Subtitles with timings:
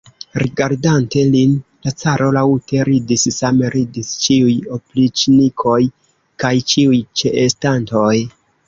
[0.43, 1.51] Rigardante lin,
[1.87, 5.81] la caro laŭte ridis, same ridis ĉiuj opriĉnikoj
[6.47, 8.15] kaj ĉiuj ĉeestantoj.